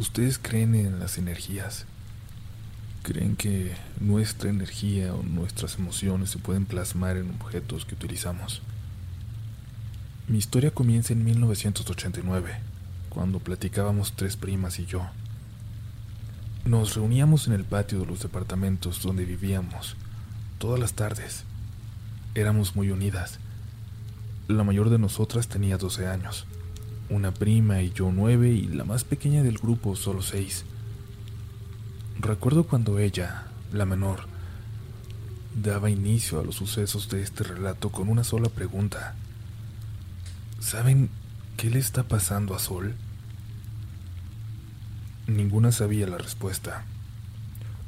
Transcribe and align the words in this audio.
¿Ustedes 0.00 0.38
creen 0.38 0.74
en 0.74 0.98
las 0.98 1.18
energías? 1.18 1.84
¿Creen 3.02 3.36
que 3.36 3.76
nuestra 4.00 4.48
energía 4.48 5.12
o 5.12 5.22
nuestras 5.22 5.76
emociones 5.76 6.30
se 6.30 6.38
pueden 6.38 6.64
plasmar 6.64 7.18
en 7.18 7.28
objetos 7.28 7.84
que 7.84 7.96
utilizamos? 7.96 8.62
Mi 10.26 10.38
historia 10.38 10.70
comienza 10.70 11.12
en 11.12 11.22
1989, 11.22 12.50
cuando 13.10 13.40
platicábamos 13.40 14.14
tres 14.16 14.38
primas 14.38 14.78
y 14.78 14.86
yo. 14.86 15.06
Nos 16.64 16.94
reuníamos 16.94 17.46
en 17.46 17.52
el 17.52 17.64
patio 17.64 18.00
de 18.00 18.06
los 18.06 18.22
departamentos 18.22 19.02
donde 19.02 19.26
vivíamos, 19.26 19.96
todas 20.56 20.80
las 20.80 20.94
tardes. 20.94 21.44
Éramos 22.34 22.74
muy 22.74 22.90
unidas. 22.90 23.38
La 24.48 24.64
mayor 24.64 24.88
de 24.88 24.98
nosotras 24.98 25.48
tenía 25.48 25.76
12 25.76 26.06
años, 26.06 26.46
una 27.10 27.32
prima 27.32 27.82
y 27.82 27.92
yo 27.92 28.12
nueve 28.12 28.50
y 28.50 28.66
la 28.66 28.84
más 28.84 29.04
pequeña 29.04 29.42
del 29.42 29.58
grupo 29.58 29.96
solo 29.96 30.22
seis. 30.22 30.64
Recuerdo 32.18 32.64
cuando 32.64 32.98
ella, 32.98 33.46
la 33.72 33.84
menor, 33.84 34.20
daba 35.54 35.90
inicio 35.90 36.40
a 36.40 36.44
los 36.44 36.54
sucesos 36.54 37.08
de 37.08 37.22
este 37.22 37.44
relato 37.44 37.90
con 37.90 38.08
una 38.08 38.24
sola 38.24 38.48
pregunta. 38.48 39.16
¿Saben 40.60 41.10
qué 41.56 41.70
le 41.70 41.78
está 41.78 42.04
pasando 42.04 42.54
a 42.54 42.58
Sol? 42.58 42.94
Ninguna 45.26 45.72
sabía 45.72 46.06
la 46.06 46.18
respuesta. 46.18 46.84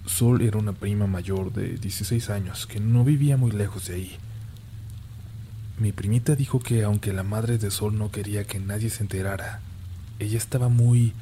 Sol 0.06 0.42
era 0.42 0.58
una 0.58 0.72
prima 0.72 1.06
mayor 1.06 1.52
de 1.52 1.76
16 1.76 2.30
años 2.30 2.66
que 2.66 2.80
no 2.80 3.04
vivía 3.04 3.36
muy 3.36 3.52
lejos 3.52 3.86
de 3.86 3.94
ahí. 3.94 4.16
Mi 5.78 5.92
primita 5.92 6.36
dijo 6.36 6.60
que 6.60 6.84
aunque 6.84 7.12
la 7.12 7.22
madre 7.22 7.58
de 7.58 7.70
Sol 7.70 7.98
no 7.98 8.10
quería 8.10 8.44
que 8.44 8.60
nadie 8.60 8.90
se 8.90 9.02
enterara, 9.02 9.60
ella 10.18 10.38
estaba 10.38 10.68
muy 10.68 11.14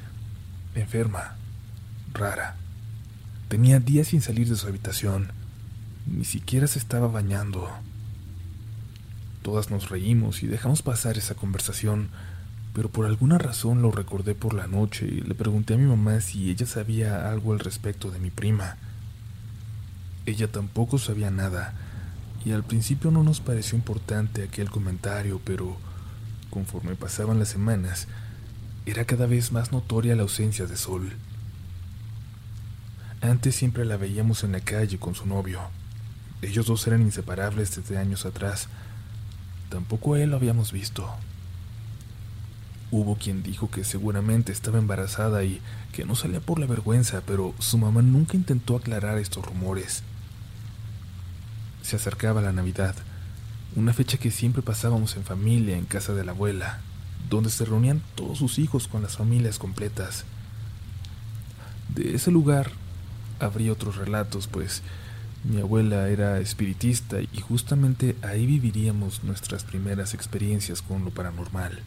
enferma, 0.75 1.35
rara. 2.13 2.57
Tenía 3.47 3.79
días 3.79 4.09
sin 4.09 4.21
salir 4.21 4.47
de 4.47 4.55
su 4.55 4.67
habitación. 4.67 5.31
Ni 6.05 6.25
siquiera 6.25 6.67
se 6.67 6.79
estaba 6.79 7.07
bañando. 7.07 7.69
Todas 9.41 9.71
nos 9.71 9.89
reímos 9.89 10.43
y 10.43 10.47
dejamos 10.47 10.81
pasar 10.83 11.17
esa 11.17 11.35
conversación, 11.35 12.09
pero 12.73 12.89
por 12.89 13.05
alguna 13.05 13.37
razón 13.37 13.81
lo 13.81 13.91
recordé 13.91 14.35
por 14.35 14.53
la 14.53 14.67
noche 14.67 15.05
y 15.05 15.21
le 15.21 15.33
pregunté 15.33 15.73
a 15.73 15.77
mi 15.77 15.85
mamá 15.85 16.21
si 16.21 16.49
ella 16.49 16.65
sabía 16.65 17.29
algo 17.29 17.53
al 17.53 17.59
respecto 17.59 18.11
de 18.11 18.19
mi 18.19 18.29
prima. 18.29 18.77
Ella 20.25 20.47
tampoco 20.47 20.99
sabía 20.99 21.31
nada, 21.31 21.73
y 22.43 22.51
al 22.51 22.63
principio 22.63 23.11
no 23.11 23.23
nos 23.23 23.39
pareció 23.39 23.77
importante 23.77 24.43
aquel 24.43 24.69
comentario, 24.69 25.39
pero 25.43 25.77
conforme 26.49 26.95
pasaban 26.95 27.39
las 27.39 27.49
semanas, 27.49 28.07
era 28.85 29.05
cada 29.05 29.27
vez 29.27 29.51
más 29.51 29.71
notoria 29.71 30.15
la 30.15 30.23
ausencia 30.23 30.65
de 30.65 30.75
Sol. 30.75 31.13
Antes 33.21 33.55
siempre 33.55 33.85
la 33.85 33.97
veíamos 33.97 34.43
en 34.43 34.53
la 34.53 34.61
calle 34.61 34.97
con 34.97 35.13
su 35.13 35.27
novio. 35.27 35.61
Ellos 36.41 36.65
dos 36.65 36.87
eran 36.87 37.03
inseparables 37.03 37.75
desde 37.75 37.99
años 37.99 38.25
atrás. 38.25 38.67
Tampoco 39.69 40.15
a 40.15 40.19
él 40.19 40.31
lo 40.31 40.37
habíamos 40.37 40.71
visto. 40.71 41.07
Hubo 42.89 43.15
quien 43.15 43.43
dijo 43.43 43.69
que 43.69 43.83
seguramente 43.83 44.51
estaba 44.51 44.79
embarazada 44.79 45.43
y 45.43 45.61
que 45.93 46.03
no 46.03 46.15
salía 46.15 46.41
por 46.41 46.59
la 46.59 46.65
vergüenza, 46.65 47.21
pero 47.25 47.53
su 47.59 47.77
mamá 47.77 48.01
nunca 48.01 48.35
intentó 48.35 48.75
aclarar 48.75 49.19
estos 49.19 49.45
rumores. 49.45 50.03
Se 51.81 51.95
acercaba 51.95 52.41
la 52.41 52.51
Navidad, 52.51 52.95
una 53.75 53.93
fecha 53.93 54.17
que 54.17 54.31
siempre 54.31 54.61
pasábamos 54.61 55.15
en 55.15 55.23
familia 55.23 55.77
en 55.77 55.85
casa 55.85 56.13
de 56.13 56.23
la 56.23 56.31
abuela, 56.31 56.79
donde 57.29 57.49
se 57.49 57.65
reunían 57.65 58.01
todos 58.15 58.37
sus 58.37 58.59
hijos 58.59 58.87
con 58.87 59.01
las 59.01 59.17
familias 59.17 59.59
completas. 59.59 60.25
De 61.93 62.15
ese 62.15 62.31
lugar 62.31 62.71
habría 63.39 63.71
otros 63.71 63.95
relatos, 63.95 64.47
pues 64.47 64.81
mi 65.43 65.59
abuela 65.59 66.07
era 66.09 66.39
espiritista 66.39 67.19
y 67.21 67.41
justamente 67.41 68.15
ahí 68.21 68.45
viviríamos 68.45 69.23
nuestras 69.23 69.63
primeras 69.63 70.13
experiencias 70.13 70.81
con 70.81 71.03
lo 71.03 71.11
paranormal. 71.11 71.79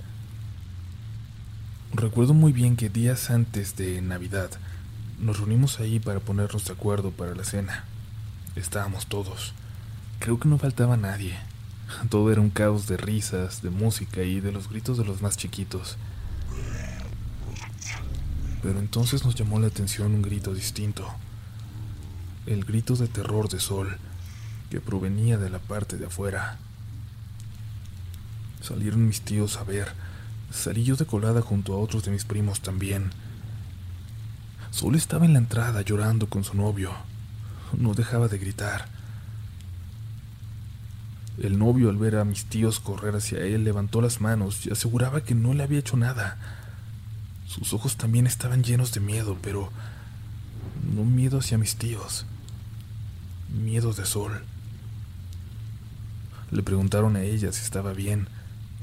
Recuerdo 1.92 2.34
muy 2.34 2.52
bien 2.52 2.76
que 2.76 2.88
días 2.88 3.30
antes 3.30 3.76
de 3.76 4.02
Navidad 4.02 4.50
nos 5.20 5.38
reunimos 5.38 5.78
ahí 5.78 6.00
para 6.00 6.18
ponernos 6.18 6.64
de 6.64 6.72
acuerdo 6.72 7.12
para 7.12 7.34
la 7.36 7.44
cena. 7.44 7.84
Estábamos 8.56 9.06
todos. 9.06 9.54
Creo 10.24 10.40
que 10.40 10.48
no 10.48 10.56
faltaba 10.56 10.96
nadie. 10.96 11.36
Todo 12.08 12.32
era 12.32 12.40
un 12.40 12.48
caos 12.48 12.86
de 12.86 12.96
risas, 12.96 13.60
de 13.60 13.68
música 13.68 14.22
y 14.22 14.40
de 14.40 14.52
los 14.52 14.70
gritos 14.70 14.96
de 14.96 15.04
los 15.04 15.20
más 15.20 15.36
chiquitos. 15.36 15.98
Pero 18.62 18.78
entonces 18.78 19.24
nos 19.24 19.34
llamó 19.34 19.60
la 19.60 19.66
atención 19.66 20.14
un 20.14 20.22
grito 20.22 20.54
distinto 20.54 21.06
el 22.46 22.64
grito 22.64 22.94
de 22.94 23.08
terror 23.08 23.48
de 23.48 23.58
Sol 23.58 23.96
que 24.70 24.80
provenía 24.80 25.38
de 25.38 25.50
la 25.50 25.58
parte 25.58 25.96
de 25.96 26.06
afuera. 26.06 26.58
Salieron 28.60 29.06
mis 29.06 29.22
tíos 29.22 29.56
a 29.56 29.64
ver. 29.64 29.92
Salí 30.50 30.84
yo 30.84 30.96
de 30.96 31.06
colada 31.06 31.40
junto 31.40 31.74
a 31.74 31.78
otros 31.78 32.04
de 32.04 32.10
mis 32.10 32.24
primos 32.24 32.60
también. 32.60 33.10
Sol 34.70 34.94
estaba 34.94 35.24
en 35.24 35.32
la 35.32 35.38
entrada 35.38 35.82
llorando 35.82 36.28
con 36.28 36.44
su 36.44 36.54
novio. 36.54 36.92
No 37.76 37.94
dejaba 37.94 38.28
de 38.28 38.38
gritar. 38.38 38.88
El 41.38 41.58
novio 41.58 41.90
al 41.90 41.96
ver 41.96 42.16
a 42.16 42.24
mis 42.24 42.44
tíos 42.44 42.78
correr 42.78 43.16
hacia 43.16 43.40
él 43.40 43.64
levantó 43.64 44.00
las 44.00 44.20
manos 44.20 44.66
y 44.66 44.70
aseguraba 44.70 45.22
que 45.22 45.34
no 45.34 45.52
le 45.52 45.64
había 45.64 45.80
hecho 45.80 45.96
nada. 45.96 46.38
Sus 47.46 47.72
ojos 47.72 47.96
también 47.96 48.26
estaban 48.26 48.62
llenos 48.62 48.92
de 48.92 49.00
miedo, 49.00 49.36
pero 49.42 49.70
no 50.94 51.04
miedo 51.04 51.38
hacia 51.38 51.58
mis 51.58 51.76
tíos, 51.76 52.24
miedo 53.52 53.92
de 53.92 54.06
sol. 54.06 54.44
Le 56.52 56.62
preguntaron 56.62 57.16
a 57.16 57.22
ella 57.22 57.50
si 57.50 57.62
estaba 57.62 57.92
bien, 57.92 58.28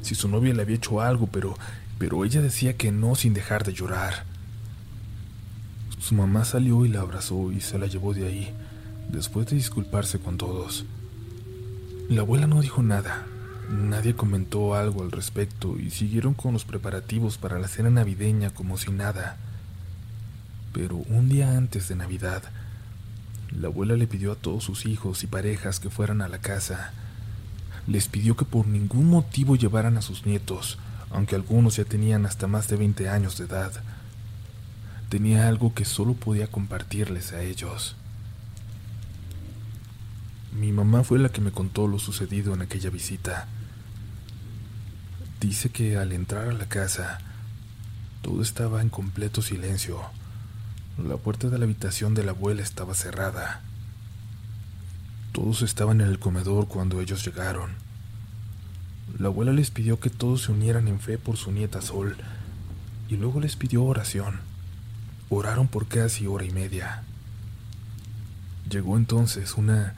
si 0.02 0.16
su 0.16 0.28
novia 0.28 0.54
le 0.54 0.62
había 0.62 0.76
hecho 0.76 1.00
algo, 1.00 1.28
pero, 1.28 1.56
pero 1.98 2.26
ella 2.26 2.42
decía 2.42 2.76
que 2.76 2.92
no 2.92 3.16
sin 3.16 3.34
dejar 3.34 3.64
de 3.64 3.74
llorar. 3.74 4.26
Su 6.00 6.16
mamá 6.16 6.44
salió 6.44 6.86
y 6.86 6.90
la 6.90 7.02
abrazó 7.02 7.52
y 7.52 7.62
se 7.62 7.78
la 7.78 7.88
llevó 7.88 8.14
de 8.14 8.28
ahí, 8.28 8.54
después 9.10 9.48
de 9.48 9.56
disculparse 9.56 10.20
con 10.20 10.38
todos. 10.38 10.86
La 12.12 12.24
abuela 12.24 12.46
no 12.46 12.60
dijo 12.60 12.84
nada, 12.84 13.26
nadie 13.70 14.16
comentó 14.16 14.76
algo 14.76 15.02
al 15.02 15.14
respecto 15.14 15.80
y 15.80 15.92
siguieron 15.92 16.34
con 16.34 16.52
los 16.52 16.66
preparativos 16.66 17.38
para 17.38 17.58
la 17.58 17.70
cena 17.70 17.90
navideña 17.90 18.50
como 18.50 18.76
si 18.78 18.92
nada. 18.92 19.38
Pero 20.74 20.98
un 20.98 21.30
día 21.30 21.56
antes 21.56 21.88
de 21.88 21.96
Navidad, 21.96 22.44
la 23.58 23.70
abuela 23.70 23.96
le 23.96 24.08
pidió 24.08 24.34
a 24.34 24.36
todos 24.36 24.66
sus 24.66 24.86
hijos 24.86 25.24
y 25.24 25.28
parejas 25.28 25.80
que 25.80 25.90
fueran 25.90 26.22
a 26.22 26.28
la 26.28 26.40
casa. 26.40 26.92
Les 27.88 28.10
pidió 28.10 28.36
que 28.36 28.44
por 28.44 28.68
ningún 28.68 29.10
motivo 29.10 29.56
llevaran 29.56 29.96
a 29.98 30.02
sus 30.02 30.26
nietos, 30.26 30.80
aunque 31.12 31.36
algunos 31.36 31.78
ya 31.78 31.86
tenían 31.86 32.26
hasta 32.26 32.46
más 32.46 32.68
de 32.68 32.76
20 32.76 33.08
años 33.08 33.38
de 33.38 33.46
edad. 33.46 33.72
Tenía 35.08 35.48
algo 35.48 35.74
que 35.74 35.86
solo 35.86 36.16
podía 36.16 36.48
compartirles 36.48 37.32
a 37.32 37.42
ellos. 37.42 37.96
Mi 40.52 40.72
mamá 40.72 41.04
fue 41.04 41.18
la 41.20 41.30
que 41.30 41.42
me 41.42 41.52
contó 41.52 41.88
lo 41.88 41.98
sucedido 41.98 42.54
en 42.54 42.62
aquella 42.62 42.90
visita. 42.90 43.48
Dice 45.40 45.70
que 45.70 45.98
al 45.98 46.12
entrar 46.12 46.50
a 46.50 46.54
la 46.54 46.68
casa, 46.68 47.20
todo 48.22 48.42
estaba 48.42 48.82
en 48.82 48.90
completo 48.90 49.42
silencio. 49.42 50.02
La 50.98 51.18
puerta 51.18 51.50
de 51.50 51.58
la 51.58 51.66
habitación 51.66 52.14
de 52.14 52.24
la 52.24 52.32
abuela 52.32 52.62
estaba 52.62 52.94
cerrada. 52.94 53.62
Todos 55.32 55.62
estaban 55.62 56.02
en 56.02 56.08
el 56.08 56.20
comedor 56.20 56.68
cuando 56.68 57.00
ellos 57.00 57.26
llegaron. 57.26 57.72
La 59.18 59.28
abuela 59.28 59.54
les 59.54 59.72
pidió 59.72 60.00
que 60.00 60.10
todos 60.10 60.44
se 60.44 60.52
unieran 60.52 60.88
en 60.88 61.00
fe 61.00 61.18
por 61.18 61.38
su 61.38 61.52
nieta 61.52 61.82
Sol 61.82 62.18
y 63.10 63.16
luego 63.16 63.40
les 63.40 63.56
pidió 63.56 63.84
oración. 63.84 64.42
Oraron 65.30 65.68
por 65.68 65.88
casi 65.88 66.28
hora 66.28 66.44
y 66.44 66.52
media. 66.52 67.04
Llegó 68.70 68.98
entonces 68.98 69.56
una 69.56 69.96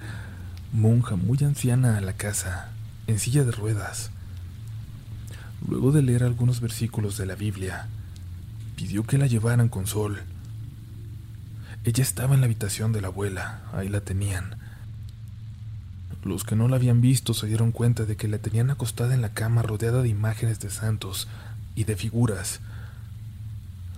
monja 0.73 1.15
muy 1.15 1.37
anciana 1.41 1.97
a 1.97 2.01
la 2.01 2.13
casa, 2.13 2.71
en 3.07 3.19
silla 3.19 3.45
de 3.45 3.51
ruedas. 3.51 4.11
Luego 5.67 5.91
de 5.93 6.01
leer 6.01 6.23
algunos 6.23 6.59
versículos 6.59 7.17
de 7.17 7.25
la 7.25 7.35
Biblia, 7.35 7.87
pidió 8.75 9.03
que 9.03 9.17
la 9.17 9.27
llevaran 9.27 9.69
con 9.69 9.87
Sol 9.87 10.23
ella 11.85 12.01
estaba 12.01 12.33
en 12.33 12.39
la 12.39 12.45
habitación 12.45 12.93
de 12.93 13.01
la 13.01 13.09
abuela, 13.09 13.61
ahí 13.73 13.89
la 13.89 13.99
tenían. 13.99 14.55
Los 16.23 16.45
que 16.45 16.55
no 16.55 16.69
la 16.69 16.77
habían 16.77 17.01
visto 17.01 17.33
se 17.33 17.47
dieron 17.47 17.73
cuenta 17.73 18.05
de 18.05 18.15
que 18.15 18.29
la 18.29 18.37
tenían 18.37 18.71
acostada 18.71 19.13
en 19.13 19.21
la 19.21 19.33
cama 19.33 19.63
rodeada 19.63 20.01
de 20.01 20.07
imágenes 20.07 20.61
de 20.61 20.69
santos 20.69 21.27
y 21.75 21.83
de 21.83 21.97
figuras. 21.97 22.61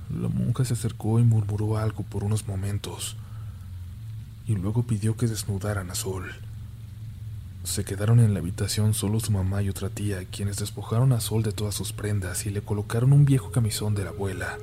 La 0.09 0.29
monja 0.29 0.65
se 0.65 0.73
acercó 0.73 1.19
y 1.19 1.23
murmuró 1.23 1.77
algo 1.77 2.01
por 2.01 2.23
unos 2.23 2.47
momentos, 2.47 3.17
y 4.47 4.55
luego 4.55 4.81
pidió 4.81 5.15
que 5.15 5.27
desnudaran 5.27 5.91
a 5.91 5.95
Sol. 5.95 6.25
Se 7.65 7.83
quedaron 7.83 8.19
en 8.19 8.33
la 8.33 8.39
habitación 8.39 8.93
solo 8.93 9.19
su 9.19 9.31
mamá 9.31 9.63
y 9.63 9.69
otra 9.69 9.89
tía, 9.89 10.23
quienes 10.25 10.57
despojaron 10.57 11.11
a 11.11 11.19
Sol 11.19 11.41
de 11.41 11.51
todas 11.51 11.73
sus 11.73 11.93
prendas 11.93 12.45
y 12.45 12.51
le 12.51 12.61
colocaron 12.61 13.11
un 13.11 13.25
viejo 13.25 13.49
camisón 13.49 13.95
de 13.95 14.03
la 14.03 14.11
abuela. 14.11 14.59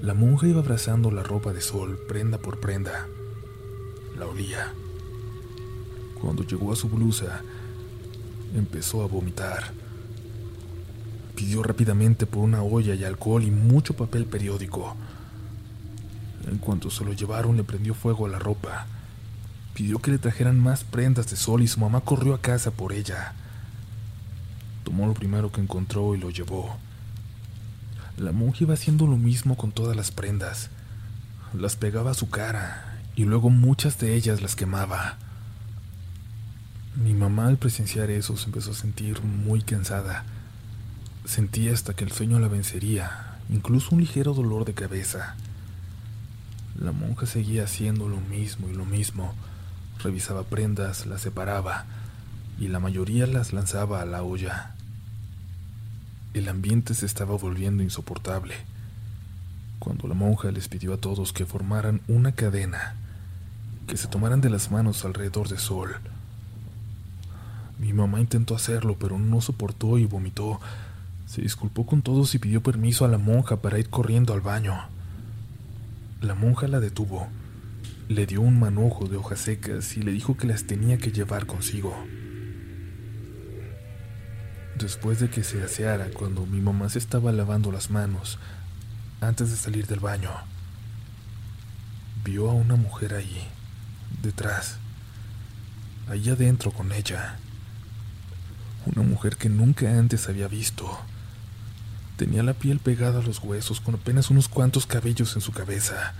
La 0.00 0.14
monja 0.14 0.46
iba 0.46 0.60
abrazando 0.60 1.10
la 1.10 1.24
ropa 1.24 1.52
de 1.52 1.60
sol, 1.60 1.98
prenda 2.08 2.38
por 2.38 2.60
prenda. 2.60 3.08
La 4.16 4.26
olía. 4.26 4.72
Cuando 6.20 6.44
llegó 6.44 6.72
a 6.72 6.76
su 6.76 6.88
blusa, 6.88 7.42
empezó 8.54 9.02
a 9.02 9.08
vomitar. 9.08 9.72
Pidió 11.34 11.64
rápidamente 11.64 12.26
por 12.26 12.44
una 12.44 12.62
olla 12.62 12.94
y 12.94 13.02
alcohol 13.02 13.42
y 13.42 13.50
mucho 13.50 13.94
papel 13.94 14.26
periódico. 14.26 14.94
En 16.46 16.58
cuanto 16.58 16.88
se 16.88 17.04
lo 17.04 17.12
llevaron, 17.12 17.56
le 17.56 17.64
prendió 17.64 17.94
fuego 17.94 18.26
a 18.26 18.28
la 18.28 18.38
ropa. 18.38 18.86
Pidió 19.76 19.98
que 19.98 20.10
le 20.10 20.16
trajeran 20.16 20.58
más 20.58 20.84
prendas 20.84 21.28
de 21.28 21.36
sol 21.36 21.62
y 21.62 21.68
su 21.68 21.80
mamá 21.80 22.00
corrió 22.00 22.32
a 22.32 22.40
casa 22.40 22.70
por 22.70 22.94
ella. 22.94 23.34
Tomó 24.84 25.06
lo 25.06 25.12
primero 25.12 25.52
que 25.52 25.60
encontró 25.60 26.14
y 26.14 26.18
lo 26.18 26.30
llevó. 26.30 26.78
La 28.16 28.32
monja 28.32 28.64
iba 28.64 28.72
haciendo 28.72 29.06
lo 29.06 29.18
mismo 29.18 29.58
con 29.58 29.72
todas 29.72 29.94
las 29.94 30.10
prendas. 30.10 30.70
Las 31.52 31.76
pegaba 31.76 32.12
a 32.12 32.14
su 32.14 32.30
cara 32.30 33.00
y 33.16 33.24
luego 33.26 33.50
muchas 33.50 33.98
de 33.98 34.14
ellas 34.14 34.40
las 34.40 34.56
quemaba. 34.56 35.18
Mi 36.94 37.12
mamá 37.12 37.48
al 37.48 37.58
presenciar 37.58 38.08
eso 38.08 38.34
se 38.38 38.46
empezó 38.46 38.70
a 38.70 38.74
sentir 38.74 39.22
muy 39.22 39.60
cansada. 39.60 40.24
Sentía 41.26 41.74
hasta 41.74 41.92
que 41.92 42.04
el 42.04 42.12
sueño 42.12 42.38
la 42.38 42.48
vencería, 42.48 43.40
incluso 43.50 43.94
un 43.94 44.00
ligero 44.00 44.32
dolor 44.32 44.64
de 44.64 44.72
cabeza. 44.72 45.36
La 46.78 46.92
monja 46.92 47.26
seguía 47.26 47.64
haciendo 47.64 48.08
lo 48.08 48.22
mismo 48.22 48.70
y 48.70 48.72
lo 48.72 48.86
mismo. 48.86 49.34
Revisaba 50.06 50.44
prendas, 50.44 51.04
las 51.06 51.22
separaba 51.22 51.84
y 52.60 52.68
la 52.68 52.78
mayoría 52.78 53.26
las 53.26 53.52
lanzaba 53.52 54.00
a 54.00 54.04
la 54.04 54.22
olla. 54.22 54.76
El 56.32 56.48
ambiente 56.48 56.94
se 56.94 57.06
estaba 57.06 57.36
volviendo 57.36 57.82
insoportable. 57.82 58.54
Cuando 59.80 60.06
la 60.06 60.14
monja 60.14 60.52
les 60.52 60.68
pidió 60.68 60.94
a 60.94 60.98
todos 60.98 61.32
que 61.32 61.44
formaran 61.44 62.02
una 62.06 62.30
cadena, 62.30 62.94
que 63.88 63.96
se 63.96 64.06
tomaran 64.06 64.40
de 64.40 64.48
las 64.48 64.70
manos 64.70 65.04
alrededor 65.04 65.48
de 65.48 65.58
Sol, 65.58 65.96
mi 67.80 67.92
mamá 67.92 68.20
intentó 68.20 68.54
hacerlo, 68.54 68.96
pero 69.00 69.18
no 69.18 69.40
soportó 69.40 69.98
y 69.98 70.06
vomitó. 70.06 70.60
Se 71.26 71.42
disculpó 71.42 71.84
con 71.84 72.02
todos 72.02 72.32
y 72.36 72.38
pidió 72.38 72.62
permiso 72.62 73.04
a 73.04 73.08
la 73.08 73.18
monja 73.18 73.56
para 73.56 73.80
ir 73.80 73.90
corriendo 73.90 74.34
al 74.34 74.40
baño. 74.40 74.84
La 76.20 76.36
monja 76.36 76.68
la 76.68 76.78
detuvo, 76.78 77.26
le 78.08 78.26
dio 78.26 78.40
un 78.40 78.58
manojo 78.58 79.08
de 79.08 79.16
hojas 79.16 79.40
secas 79.40 79.96
y 79.96 80.02
le 80.02 80.12
dijo 80.12 80.36
que 80.36 80.46
las 80.46 80.64
tenía 80.64 80.96
que 80.98 81.10
llevar 81.10 81.46
consigo. 81.46 81.96
Después 84.78 85.18
de 85.18 85.28
que 85.28 85.42
se 85.42 85.62
aseara, 85.62 86.10
cuando 86.10 86.46
mi 86.46 86.60
mamá 86.60 86.88
se 86.88 86.98
estaba 86.98 87.32
lavando 87.32 87.72
las 87.72 87.90
manos, 87.90 88.38
antes 89.20 89.50
de 89.50 89.56
salir 89.56 89.86
del 89.86 90.00
baño, 90.00 90.30
vio 92.24 92.50
a 92.50 92.54
una 92.54 92.76
mujer 92.76 93.14
ahí, 93.14 93.48
detrás, 94.22 94.78
ahí 96.08 96.28
adentro 96.28 96.70
con 96.70 96.92
ella. 96.92 97.38
Una 98.84 99.02
mujer 99.02 99.36
que 99.36 99.48
nunca 99.48 99.98
antes 99.98 100.28
había 100.28 100.46
visto. 100.46 101.00
Tenía 102.16 102.44
la 102.44 102.54
piel 102.54 102.78
pegada 102.78 103.18
a 103.18 103.22
los 103.22 103.40
huesos 103.40 103.80
con 103.80 103.96
apenas 103.96 104.30
unos 104.30 104.48
cuantos 104.48 104.86
cabellos 104.86 105.34
en 105.34 105.40
su 105.40 105.50
cabeza. 105.50 106.14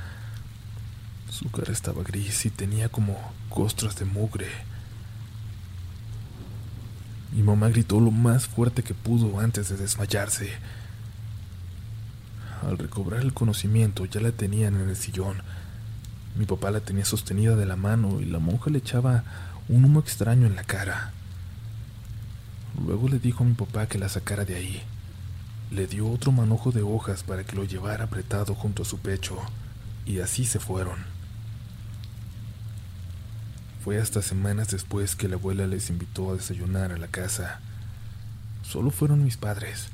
Su 1.36 1.50
cara 1.50 1.70
estaba 1.70 2.02
gris 2.02 2.46
y 2.46 2.50
tenía 2.50 2.88
como 2.88 3.14
costras 3.50 3.94
de 3.96 4.06
mugre. 4.06 4.46
Mi 7.30 7.42
mamá 7.42 7.68
gritó 7.68 8.00
lo 8.00 8.10
más 8.10 8.46
fuerte 8.46 8.82
que 8.82 8.94
pudo 8.94 9.38
antes 9.38 9.68
de 9.68 9.76
desmayarse. 9.76 10.50
Al 12.66 12.78
recobrar 12.78 13.20
el 13.20 13.34
conocimiento 13.34 14.06
ya 14.06 14.22
la 14.22 14.32
tenían 14.32 14.80
en 14.80 14.88
el 14.88 14.96
sillón. 14.96 15.42
Mi 16.36 16.46
papá 16.46 16.70
la 16.70 16.80
tenía 16.80 17.04
sostenida 17.04 17.54
de 17.54 17.66
la 17.66 17.76
mano 17.76 18.18
y 18.18 18.24
la 18.24 18.38
monja 18.38 18.70
le 18.70 18.78
echaba 18.78 19.24
un 19.68 19.84
humo 19.84 20.00
extraño 20.00 20.46
en 20.46 20.56
la 20.56 20.64
cara. 20.64 21.12
Luego 22.82 23.10
le 23.10 23.18
dijo 23.18 23.44
a 23.44 23.46
mi 23.46 23.52
papá 23.52 23.88
que 23.88 23.98
la 23.98 24.08
sacara 24.08 24.46
de 24.46 24.54
ahí. 24.54 24.82
Le 25.70 25.86
dio 25.86 26.10
otro 26.10 26.32
manojo 26.32 26.72
de 26.72 26.80
hojas 26.80 27.24
para 27.24 27.44
que 27.44 27.56
lo 27.56 27.64
llevara 27.64 28.04
apretado 28.04 28.54
junto 28.54 28.84
a 28.84 28.86
su 28.86 29.00
pecho, 29.00 29.36
y 30.06 30.20
así 30.20 30.46
se 30.46 30.60
fueron. 30.60 31.15
Fue 33.86 34.00
hasta 34.00 34.20
semanas 34.20 34.66
después 34.72 35.14
que 35.14 35.28
la 35.28 35.36
abuela 35.36 35.64
les 35.68 35.90
invitó 35.90 36.32
a 36.32 36.34
desayunar 36.34 36.90
a 36.90 36.98
la 36.98 37.06
casa. 37.06 37.60
Solo 38.64 38.90
fueron 38.90 39.22
mis 39.22 39.36
padres. 39.36 39.90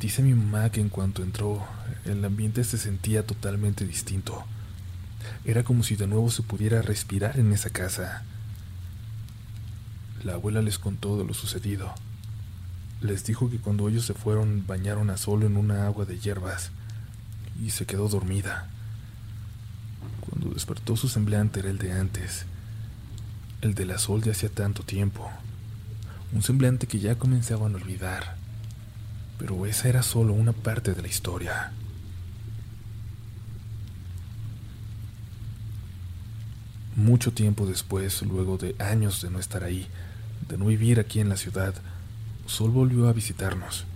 Dice 0.00 0.22
mi 0.22 0.32
mamá 0.32 0.70
que 0.70 0.80
en 0.80 0.88
cuanto 0.88 1.22
entró, 1.22 1.66
el 2.06 2.24
ambiente 2.24 2.64
se 2.64 2.78
sentía 2.78 3.26
totalmente 3.26 3.84
distinto. 3.84 4.42
Era 5.44 5.64
como 5.64 5.82
si 5.82 5.96
de 5.96 6.06
nuevo 6.06 6.30
se 6.30 6.42
pudiera 6.42 6.80
respirar 6.80 7.38
en 7.38 7.52
esa 7.52 7.68
casa. 7.68 8.24
La 10.24 10.32
abuela 10.32 10.62
les 10.62 10.78
contó 10.78 11.18
de 11.18 11.26
lo 11.26 11.34
sucedido. 11.34 11.92
Les 13.02 13.22
dijo 13.26 13.50
que 13.50 13.58
cuando 13.58 13.86
ellos 13.86 14.06
se 14.06 14.14
fueron 14.14 14.66
bañaron 14.66 15.10
a 15.10 15.18
Solo 15.18 15.44
en 15.44 15.58
una 15.58 15.84
agua 15.84 16.06
de 16.06 16.18
hierbas 16.18 16.70
y 17.62 17.68
se 17.68 17.84
quedó 17.84 18.08
dormida. 18.08 18.70
Cuando 20.28 20.50
despertó 20.50 20.96
su 20.96 21.08
semblante 21.08 21.60
era 21.60 21.70
el 21.70 21.78
de 21.78 21.92
antes, 21.92 22.44
el 23.62 23.74
de 23.74 23.86
la 23.86 23.98
Sol 23.98 24.20
de 24.20 24.30
hacía 24.30 24.48
tanto 24.48 24.82
tiempo, 24.82 25.30
un 26.32 26.42
semblante 26.42 26.86
que 26.86 26.98
ya 26.98 27.16
comenzaban 27.16 27.72
a 27.72 27.76
olvidar, 27.76 28.36
pero 29.38 29.64
esa 29.66 29.88
era 29.88 30.02
solo 30.02 30.34
una 30.34 30.52
parte 30.52 30.92
de 30.92 31.02
la 31.02 31.08
historia. 31.08 31.72
Mucho 36.94 37.32
tiempo 37.32 37.64
después, 37.66 38.20
luego 38.22 38.58
de 38.58 38.74
años 38.80 39.22
de 39.22 39.30
no 39.30 39.38
estar 39.38 39.64
ahí, 39.64 39.86
de 40.48 40.58
no 40.58 40.66
vivir 40.66 41.00
aquí 41.00 41.20
en 41.20 41.28
la 41.28 41.36
ciudad, 41.36 41.74
Sol 42.46 42.70
volvió 42.70 43.08
a 43.08 43.12
visitarnos. 43.12 43.86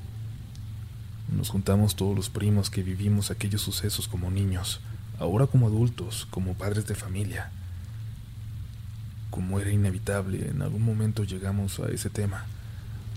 Nos 1.36 1.50
juntamos 1.50 1.96
todos 1.96 2.14
los 2.14 2.30
primos 2.30 2.70
que 2.70 2.82
vivimos 2.82 3.30
aquellos 3.30 3.62
sucesos 3.62 4.08
como 4.08 4.30
niños, 4.30 4.80
ahora 5.22 5.46
como 5.46 5.66
adultos, 5.66 6.26
como 6.30 6.54
padres 6.54 6.86
de 6.86 6.94
familia. 6.94 7.50
Como 9.30 9.60
era 9.60 9.70
inevitable, 9.70 10.48
en 10.48 10.62
algún 10.62 10.82
momento 10.82 11.24
llegamos 11.24 11.80
a 11.80 11.88
ese 11.88 12.10
tema, 12.10 12.44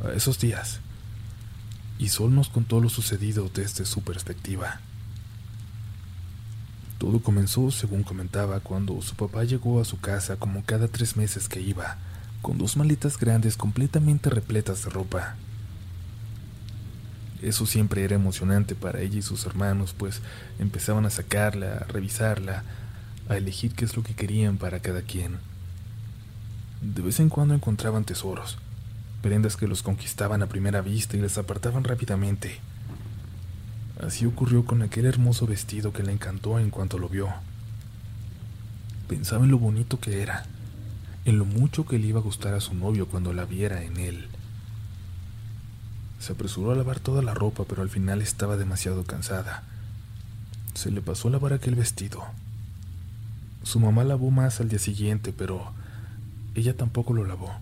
a 0.04 0.13
esos 0.13 0.40
días. 0.40 0.80
Y 2.00 2.10
Sol 2.10 2.34
nos 2.34 2.50
contó 2.50 2.80
lo 2.80 2.90
sucedido 2.90 3.50
desde 3.54 3.86
su 3.86 4.02
perspectiva. 4.02 4.79
Todo 6.98 7.22
comenzó, 7.22 7.72
según 7.72 8.03
comentaba, 8.03 8.60
cuando 8.62 9.01
su 9.01 9.15
papá 9.15 9.44
llegó 9.44 9.82
a 9.82 9.86
su 9.86 10.00
casa 10.00 10.38
como 10.38 10.63
cada 10.63 10.88
tres 10.88 11.18
meses 11.18 11.50
que 11.50 11.60
iba 11.60 11.98
con 12.46 12.60
dos 12.60 12.77
maletas 12.77 13.18
grandes 13.18 13.58
completamente 13.58 14.29
repletas 14.29 14.84
de 14.84 14.91
ropa. 14.91 15.36
Eso 17.42 17.65
siempre 17.65 18.04
era 18.04 18.15
emocionante 18.15 18.75
para 18.75 19.01
ella 19.01 19.20
y 19.20 19.22
sus 19.22 19.46
hermanos, 19.46 19.94
pues 19.98 20.22
empezaban 20.60 21.06
a 21.06 21.10
sacarla, 21.10 21.77
a 21.77 21.84
revisarla, 21.86 22.63
a 23.30 23.38
elegir 23.38 23.74
qué 23.74 23.86
es 23.86 23.96
lo 23.96 24.04
que 24.04 24.15
querían 24.15 24.58
para 24.58 24.80
cada 24.80 25.01
quien. 25.01 25.38
De 26.82 27.01
vez 27.01 27.20
en 27.20 27.30
cuando 27.30 27.54
encontraban 27.54 28.06
tesoros, 28.06 28.58
prendas 29.22 29.58
que 29.58 29.68
los 29.68 29.82
conquistaban 29.82 30.44
a 30.44 30.48
primera 30.48 30.82
vista 30.82 31.18
y 31.18 31.22
les 31.22 31.38
apartaban 31.38 31.84
rápidamente. 31.84 32.60
Así 34.00 34.25
ocurrió 34.25 34.65
con 34.65 34.82
aquel 34.82 35.06
hermoso 35.06 35.48
vestido 35.48 35.94
que 35.94 36.04
le 36.04 36.12
encantó 36.12 36.60
en 36.60 36.70
cuanto 36.70 37.00
lo 37.00 37.10
vio. 37.10 37.30
Pensaba 39.08 39.46
en 39.46 39.51
lo 39.51 39.58
bonito 39.58 40.00
que 40.00 40.22
era, 40.22 40.46
en 41.25 41.38
lo 41.38 41.46
mucho 41.46 41.86
que 41.86 41.98
le 41.98 42.08
iba 42.08 42.20
a 42.20 42.24
gustar 42.24 42.54
a 42.54 42.62
su 42.62 42.74
novio 42.75 43.08
cuando 43.08 43.34
la 43.34 43.46
viera 43.46 43.84
en 43.84 43.98
él. 43.98 44.27
Se 46.25 46.34
apresuró 46.34 46.72
a 46.72 46.75
lavar 46.75 47.00
toda 47.00 47.22
la 47.22 47.36
ropa, 47.36 47.65
pero 47.70 47.84
al 47.84 47.89
final 47.91 48.20
estaba 48.20 48.58
demasiado 48.58 49.03
cansada. 49.03 49.62
Se 50.74 50.89
le 50.89 51.00
pasó 51.00 51.27
a 51.27 51.32
lavar 51.32 51.53
aquel 51.53 51.75
vestido. 51.75 52.25
Su 53.62 53.79
mamá 53.79 54.03
lavó 54.03 54.32
más 54.32 54.60
al 54.60 54.67
día 54.67 54.79
siguiente, 54.79 55.34
pero 55.38 55.72
ella 56.55 56.75
tampoco 56.75 57.13
lo 57.13 57.25
lavó. 57.25 57.53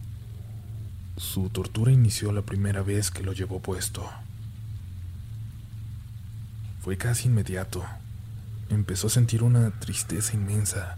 Su 1.18 1.50
tortura 1.50 1.92
inició 1.92 2.32
la 2.32 2.44
primera 2.44 2.84
vez 2.84 3.12
que 3.12 3.22
lo 3.22 3.34
llevó 3.34 3.60
puesto. 3.60 4.10
Fue 6.82 6.96
casi 6.96 7.28
inmediato. 7.28 7.84
Empezó 8.70 9.08
a 9.08 9.10
sentir 9.10 9.44
una 9.44 9.72
tristeza 9.72 10.36
inmensa. 10.36 10.96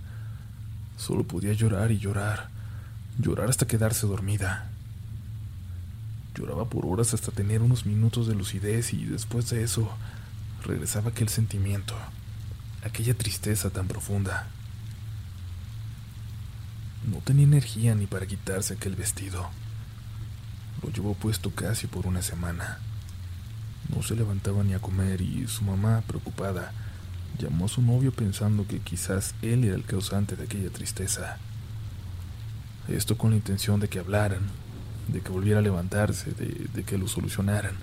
Solo 0.98 1.24
podía 1.24 1.54
llorar 1.54 1.92
y 1.92 1.98
llorar 1.98 2.50
llorar 3.18 3.50
hasta 3.50 3.66
quedarse 3.66 4.06
dormida. 4.06 4.70
Lloraba 6.36 6.66
por 6.66 6.86
horas 6.86 7.14
hasta 7.14 7.32
tener 7.32 7.62
unos 7.62 7.86
minutos 7.86 8.28
de 8.28 8.36
lucidez 8.36 8.94
y 8.94 9.06
después 9.06 9.50
de 9.50 9.64
eso 9.64 9.90
regresaba 10.64 11.12
aquel 11.12 11.30
sentimiento, 11.30 11.96
aquella 12.84 13.14
tristeza 13.14 13.70
tan 13.70 13.88
profunda. 13.88 14.48
No 17.10 17.18
tenía 17.20 17.46
energía 17.46 17.96
ni 17.96 18.06
para 18.06 18.26
quitarse 18.26 18.74
aquel 18.74 18.96
vestido. 18.96 19.50
Lo 20.84 20.92
llevó 20.92 21.14
puesto 21.14 21.52
casi 21.52 21.88
por 21.88 22.06
una 22.06 22.22
semana. 22.22 22.80
No 23.96 24.04
se 24.04 24.16
levantaba 24.16 24.64
ni 24.64 24.74
a 24.74 24.80
comer 24.80 25.22
y 25.22 25.48
su 25.48 25.64
mamá, 25.64 26.04
preocupada, 26.08 26.74
llamó 27.38 27.66
a 27.66 27.70
su 27.70 27.82
novio 27.82 28.12
pensando 28.12 28.68
que 28.68 28.80
quizás 28.80 29.36
él 29.42 29.64
era 29.64 29.76
el 29.76 29.86
causante 29.86 30.36
de 30.36 30.44
aquella 30.44 30.70
tristeza. 30.70 31.38
Esto 32.88 33.18
con 33.18 33.32
la 33.32 33.38
intención 33.38 33.80
de 33.80 33.88
que 33.88 34.00
hablaran, 34.00 34.50
de 35.08 35.22
que 35.22 35.30
volviera 35.30 35.60
a 35.60 35.64
levantarse, 35.64 36.32
de, 36.32 36.84
que 36.84 36.98
lo 36.98 37.08
solucionaran. 37.08 37.76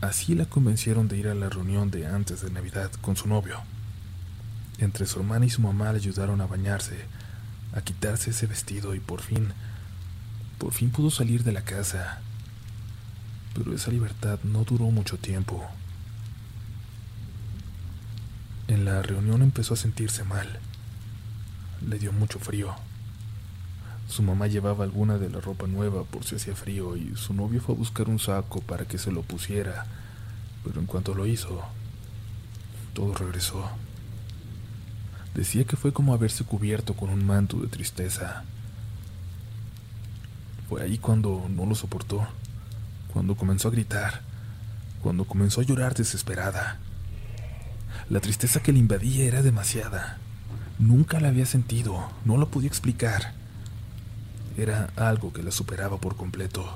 Así 0.00 0.34
la 0.34 0.46
convencieron 0.46 1.08
de 1.08 1.18
ir 1.18 1.28
a 1.28 1.34
la 1.34 1.48
reunión 1.48 1.90
de 1.90 2.06
antes 2.06 2.42
de 2.42 2.50
Navidad 2.50 2.90
con 3.00 3.16
su 3.16 3.28
novio. 3.28 3.60
Entre 4.78 5.06
su 5.06 5.20
hermana 5.20 5.46
y 5.46 5.50
su 5.50 5.60
mamá 5.60 5.92
le 5.92 5.98
ayudaron 5.98 6.40
a 6.40 6.46
bañarse, 6.46 7.04
a 7.74 7.82
quitarse 7.82 8.30
ese 8.30 8.46
vestido 8.46 8.94
y 8.94 9.00
por 9.00 9.20
fin, 9.20 9.52
por 10.58 10.72
fin 10.72 10.90
pudo 10.90 11.10
salir 11.10 11.44
de 11.44 11.52
la 11.52 11.62
casa. 11.62 12.20
Pero 13.54 13.74
esa 13.74 13.90
libertad 13.90 14.38
no 14.42 14.64
duró 14.64 14.84
mucho 14.90 15.18
tiempo. 15.18 15.68
En 18.68 18.84
la 18.84 19.02
reunión 19.02 19.42
empezó 19.42 19.74
a 19.74 19.76
sentirse 19.76 20.24
mal. 20.24 20.60
Le 21.86 21.98
dio 21.98 22.12
mucho 22.12 22.38
frío. 22.38 22.74
Su 24.10 24.24
mamá 24.24 24.48
llevaba 24.48 24.82
alguna 24.82 25.18
de 25.18 25.30
la 25.30 25.40
ropa 25.40 25.68
nueva 25.68 26.02
por 26.02 26.24
si 26.24 26.34
hacía 26.34 26.56
frío 26.56 26.96
y 26.96 27.14
su 27.14 27.32
novio 27.32 27.60
fue 27.60 27.76
a 27.76 27.78
buscar 27.78 28.08
un 28.08 28.18
saco 28.18 28.60
para 28.60 28.84
que 28.84 28.98
se 28.98 29.12
lo 29.12 29.22
pusiera, 29.22 29.86
pero 30.64 30.80
en 30.80 30.86
cuanto 30.86 31.14
lo 31.14 31.28
hizo, 31.28 31.62
todo 32.92 33.14
regresó. 33.14 33.70
Decía 35.32 35.62
que 35.62 35.76
fue 35.76 35.92
como 35.92 36.12
haberse 36.12 36.42
cubierto 36.42 36.94
con 36.94 37.10
un 37.10 37.24
manto 37.24 37.58
de 37.58 37.68
tristeza. 37.68 38.42
Fue 40.68 40.82
ahí 40.82 40.98
cuando 40.98 41.46
no 41.48 41.64
lo 41.64 41.76
soportó, 41.76 42.26
cuando 43.12 43.36
comenzó 43.36 43.68
a 43.68 43.70
gritar, 43.70 44.22
cuando 45.04 45.24
comenzó 45.24 45.60
a 45.60 45.64
llorar 45.64 45.94
desesperada. 45.94 46.80
La 48.08 48.18
tristeza 48.18 48.60
que 48.60 48.72
le 48.72 48.80
invadía 48.80 49.24
era 49.24 49.42
demasiada. 49.42 50.18
Nunca 50.80 51.20
la 51.20 51.28
había 51.28 51.46
sentido, 51.46 52.10
no 52.24 52.38
lo 52.38 52.48
podía 52.48 52.66
explicar. 52.66 53.38
Era 54.56 54.90
algo 54.96 55.32
que 55.32 55.42
la 55.42 55.50
superaba 55.50 55.98
por 55.98 56.16
completo. 56.16 56.66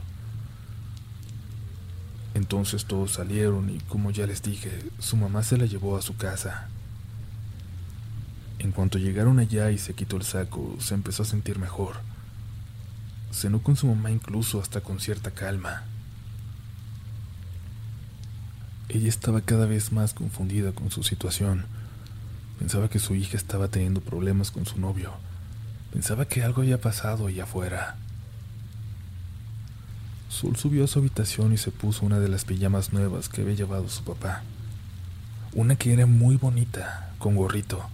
Entonces 2.35 2.85
todos 2.85 3.13
salieron 3.13 3.71
y, 3.71 3.79
como 3.81 4.11
ya 4.11 4.27
les 4.27 4.43
dije, 4.43 4.71
su 4.99 5.17
mamá 5.17 5.43
se 5.43 5.57
la 5.57 5.67
llevó 5.67 5.97
a 5.97 6.03
su 6.03 6.17
casa. 6.17 6.69
En 8.59 8.73
cuanto 8.73 8.99
llegaron 8.99 9.39
allá 9.39 9.71
y 9.71 9.79
se 9.79 9.95
quitó 9.95 10.17
el 10.17 10.23
saco, 10.23 10.77
se 10.81 10.95
empezó 10.95 11.23
a 11.23 11.27
sentir 11.27 11.59
mejor. 11.59 11.97
Cenó 13.33 13.63
con 13.63 13.77
su 13.77 13.87
mamá 13.87 14.11
incluso 14.11 14.61
hasta 14.61 14.81
con 14.81 15.01
cierta 15.01 15.33
calma. 15.33 15.85
Ella 18.89 19.09
estaba 19.09 19.41
cada 19.41 19.67
vez 19.67 19.93
más 19.93 20.15
confundida 20.15 20.73
con 20.73 20.91
su 20.91 21.03
situación. 21.03 21.67
Pensaba 22.59 22.89
que 22.89 22.99
su 22.99 23.15
hija 23.15 23.37
estaba 23.37 23.69
teniendo 23.69 24.01
problemas 24.01 24.51
con 24.51 24.67
su 24.67 24.79
novio 24.79 25.13
Pensaba 25.95 26.27
que 26.27 26.43
algo 26.43 26.63
había 26.63 26.81
pasado 26.81 27.29
allá 27.29 27.45
afuera. 27.45 27.95
Sol 30.29 30.57
subió 30.57 30.83
a 30.83 30.87
su 30.89 30.99
habitación 30.99 31.53
y 31.53 31.57
se 31.57 31.71
puso 31.71 32.05
una 32.05 32.19
de 32.19 32.29
las 32.29 32.45
pijamas 32.45 32.93
nuevas 32.93 33.29
que 33.29 33.43
había 33.43 33.55
llevado 33.55 33.89
su 33.89 34.03
papá. 34.03 34.43
Una 35.53 35.77
que 35.77 35.93
era 35.93 36.07
muy 36.07 36.37
bonita, 36.37 37.15
con 37.19 37.37
gorrito. 37.37 37.89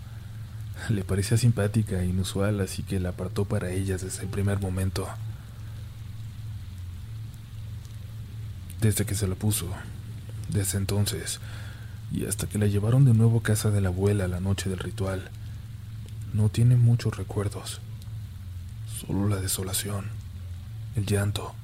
Le 0.89 1.05
parecía 1.05 1.37
simpática 1.37 2.01
e 2.01 2.07
inusual, 2.07 2.61
así 2.61 2.83
que 2.83 3.01
la 3.01 3.11
apartó 3.11 3.45
para 3.45 3.71
ellas 3.71 4.01
desde 4.01 4.23
el 4.23 4.29
primer 4.29 4.61
momento. 4.61 5.07
Desde 8.81 9.05
que 9.05 9.15
se 9.15 9.29
la 9.29 9.35
puso, 9.35 9.69
desde 10.49 10.79
entonces, 10.79 11.39
y 12.11 12.25
hasta 12.25 12.47
que 12.47 12.57
la 12.57 12.67
llevaron 12.67 13.05
de 13.05 13.13
nuevo 13.13 13.41
a 13.41 13.43
casa 13.43 13.71
de 13.71 13.83
la 13.83 13.89
abuela 13.89 14.27
la 14.27 14.41
noche 14.41 14.71
del 14.71 14.79
ritual, 14.79 15.29
no 16.33 16.49
tiene 16.49 16.77
muchos 16.77 17.15
recuerdos 17.15 17.83
solo 19.01 19.29
la 19.29 19.41
desolación, 19.41 20.07
el 20.97 21.07
llanto. 21.07 21.55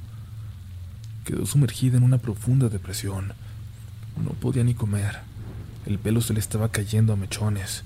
Quedó 1.24 1.44
sumergida 1.44 1.96
en 1.96 2.02
una 2.02 2.18
profunda 2.18 2.68
depresión. 2.68 3.32
No 4.22 4.30
podía 4.30 4.64
ni 4.64 4.74
comer. 4.74 5.18
El 5.84 5.98
pelo 5.98 6.20
se 6.20 6.32
le 6.32 6.40
estaba 6.40 6.70
cayendo 6.70 7.12
a 7.12 7.16
mechones. 7.16 7.84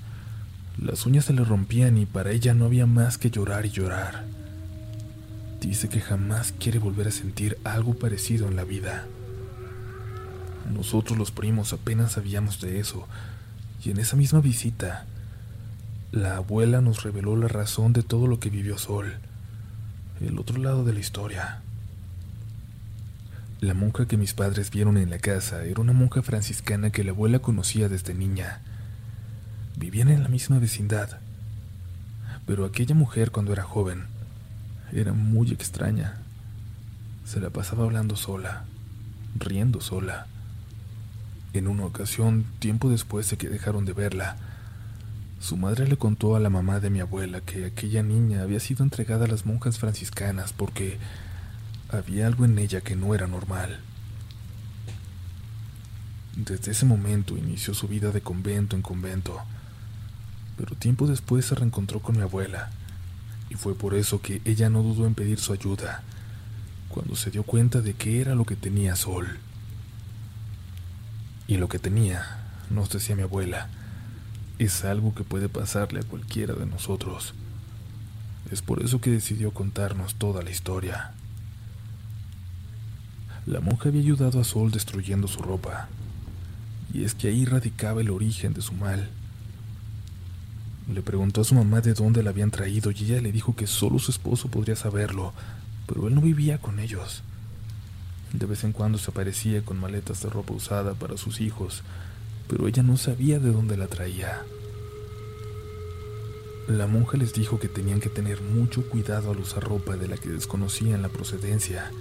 Las 0.77 1.05
uñas 1.05 1.25
se 1.25 1.33
le 1.33 1.43
rompían 1.43 1.97
y 1.97 2.05
para 2.05 2.31
ella 2.31 2.53
no 2.53 2.65
había 2.65 2.85
más 2.85 3.17
que 3.17 3.29
llorar 3.29 3.65
y 3.65 3.71
llorar. 3.71 4.25
Dice 5.59 5.89
que 5.89 6.01
jamás 6.01 6.53
quiere 6.57 6.79
volver 6.79 7.07
a 7.07 7.11
sentir 7.11 7.57
algo 7.63 7.93
parecido 7.93 8.47
en 8.47 8.55
la 8.55 8.63
vida. 8.63 9.05
Nosotros 10.73 11.17
los 11.17 11.31
primos 11.31 11.73
apenas 11.73 12.13
sabíamos 12.13 12.61
de 12.61 12.79
eso, 12.79 13.07
y 13.83 13.91
en 13.91 13.97
esa 13.97 14.15
misma 14.15 14.39
visita, 14.39 15.05
la 16.11 16.37
abuela 16.37 16.81
nos 16.81 17.03
reveló 17.03 17.35
la 17.35 17.47
razón 17.47 17.93
de 17.93 18.03
todo 18.03 18.27
lo 18.27 18.39
que 18.39 18.49
vivió 18.49 18.77
Sol 18.77 19.17
el 20.27 20.39
otro 20.39 20.57
lado 20.57 20.83
de 20.83 20.93
la 20.93 20.99
historia. 20.99 21.61
La 23.59 23.73
monja 23.73 24.07
que 24.07 24.17
mis 24.17 24.33
padres 24.33 24.71
vieron 24.71 24.97
en 24.97 25.09
la 25.09 25.19
casa 25.19 25.65
era 25.65 25.81
una 25.81 25.93
monja 25.93 26.21
franciscana 26.21 26.89
que 26.89 27.03
la 27.03 27.11
abuela 27.11 27.39
conocía 27.39 27.89
desde 27.89 28.13
niña. 28.13 28.61
Vivían 29.77 30.09
en 30.09 30.23
la 30.23 30.29
misma 30.29 30.59
vecindad. 30.59 31.19
Pero 32.45 32.65
aquella 32.65 32.95
mujer 32.95 33.31
cuando 33.31 33.53
era 33.53 33.63
joven 33.63 34.05
era 34.91 35.13
muy 35.13 35.51
extraña. 35.51 36.17
Se 37.23 37.39
la 37.39 37.49
pasaba 37.49 37.85
hablando 37.85 38.15
sola, 38.15 38.65
riendo 39.35 39.79
sola. 39.79 40.27
En 41.53 41.67
una 41.67 41.85
ocasión, 41.85 42.45
tiempo 42.59 42.89
después 42.89 43.29
de 43.29 43.37
que 43.37 43.47
dejaron 43.47 43.85
de 43.85 43.93
verla, 43.93 44.37
su 45.41 45.57
madre 45.57 45.87
le 45.87 45.97
contó 45.97 46.35
a 46.35 46.39
la 46.39 46.51
mamá 46.51 46.79
de 46.79 46.91
mi 46.91 46.99
abuela 46.99 47.41
que 47.41 47.65
aquella 47.65 48.03
niña 48.03 48.43
había 48.43 48.59
sido 48.59 48.83
entregada 48.83 49.25
a 49.25 49.27
las 49.27 49.43
monjas 49.43 49.79
franciscanas 49.79 50.53
porque 50.53 50.99
había 51.89 52.27
algo 52.27 52.45
en 52.45 52.59
ella 52.59 52.81
que 52.81 52.95
no 52.95 53.15
era 53.15 53.25
normal. 53.25 53.79
Desde 56.35 56.71
ese 56.71 56.85
momento 56.85 57.35
inició 57.37 57.73
su 57.73 57.87
vida 57.87 58.11
de 58.11 58.21
convento 58.21 58.75
en 58.75 58.83
convento, 58.83 59.41
pero 60.57 60.75
tiempo 60.75 61.07
después 61.07 61.43
se 61.45 61.55
reencontró 61.55 62.01
con 62.01 62.17
mi 62.17 62.21
abuela, 62.21 62.69
y 63.49 63.55
fue 63.55 63.73
por 63.73 63.95
eso 63.95 64.21
que 64.21 64.43
ella 64.45 64.69
no 64.69 64.83
dudó 64.83 65.07
en 65.07 65.15
pedir 65.15 65.39
su 65.39 65.53
ayuda, 65.53 66.03
cuando 66.87 67.15
se 67.15 67.31
dio 67.31 67.41
cuenta 67.41 67.81
de 67.81 67.95
qué 67.95 68.21
era 68.21 68.35
lo 68.35 68.45
que 68.45 68.55
tenía 68.55 68.95
Sol. 68.95 69.39
Y 71.47 71.57
lo 71.57 71.67
que 71.67 71.79
tenía, 71.79 72.43
nos 72.69 72.91
decía 72.91 73.15
mi 73.15 73.23
abuela, 73.23 73.69
es 74.65 74.85
algo 74.85 75.15
que 75.15 75.23
puede 75.23 75.49
pasarle 75.49 76.01
a 76.01 76.03
cualquiera 76.03 76.53
de 76.53 76.67
nosotros. 76.67 77.33
Es 78.51 78.61
por 78.61 78.83
eso 78.83 79.01
que 79.01 79.09
decidió 79.09 79.51
contarnos 79.53 80.15
toda 80.15 80.43
la 80.43 80.51
historia. 80.51 81.13
La 83.47 83.59
monja 83.59 83.89
había 83.89 84.01
ayudado 84.01 84.39
a 84.39 84.43
Sol 84.43 84.69
destruyendo 84.69 85.27
su 85.27 85.41
ropa, 85.41 85.87
y 86.93 87.03
es 87.05 87.15
que 87.15 87.29
ahí 87.29 87.43
radicaba 87.45 88.01
el 88.01 88.11
origen 88.11 88.53
de 88.53 88.61
su 88.61 88.73
mal. 88.73 89.09
Le 90.93 91.01
preguntó 91.01 91.41
a 91.41 91.45
su 91.45 91.55
mamá 91.55 91.81
de 91.81 91.95
dónde 91.95 92.21
la 92.21 92.29
habían 92.29 92.51
traído 92.51 92.91
y 92.91 93.03
ella 93.03 93.21
le 93.21 93.31
dijo 93.31 93.55
que 93.55 93.65
solo 93.65 93.97
su 93.97 94.11
esposo 94.11 94.49
podría 94.49 94.75
saberlo, 94.75 95.33
pero 95.87 96.07
él 96.07 96.13
no 96.13 96.21
vivía 96.21 96.59
con 96.59 96.79
ellos. 96.79 97.23
De 98.33 98.45
vez 98.45 98.63
en 98.63 98.73
cuando 98.73 98.99
se 98.99 99.09
aparecía 99.09 99.63
con 99.63 99.79
maletas 99.79 100.21
de 100.21 100.29
ropa 100.29 100.53
usada 100.53 100.93
para 100.93 101.17
sus 101.17 101.41
hijos, 101.41 101.83
pero 102.47 102.67
ella 102.67 102.83
no 102.83 102.97
sabía 102.97 103.39
de 103.39 103.51
dónde 103.51 103.77
la 103.77 103.87
traía. 103.87 104.43
La 106.67 106.87
monja 106.87 107.17
les 107.17 107.33
dijo 107.33 107.59
que 107.59 107.67
tenían 107.67 107.99
que 107.99 108.09
tener 108.09 108.41
mucho 108.41 108.87
cuidado 108.87 109.31
al 109.31 109.39
usar 109.39 109.63
ropa 109.63 109.97
de 109.97 110.07
la 110.07 110.17
que 110.17 110.29
desconocían 110.29 111.01
la 111.01 111.09
procedencia. 111.09 111.91